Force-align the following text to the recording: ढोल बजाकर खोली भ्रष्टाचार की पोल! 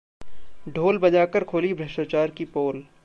ढोल 0.69 0.97
बजाकर 0.97 1.43
खोली 1.43 1.73
भ्रष्टाचार 1.73 2.31
की 2.31 2.45
पोल! 2.45 2.83